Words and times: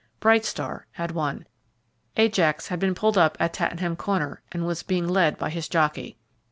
Bright 0.19 0.45
Star 0.45 0.87
had 0.93 1.11
won. 1.11 1.45
Ajax 2.17 2.69
had 2.69 2.79
been 2.79 2.95
pulled 2.95 3.19
up 3.19 3.37
at 3.39 3.53
Tattenham 3.53 3.95
Corner, 3.95 4.41
and 4.51 4.65
was 4.65 4.81
being 4.81 5.07
led 5.07 5.37
by 5.37 5.51
his 5.51 5.69
jockey. 5.69 6.17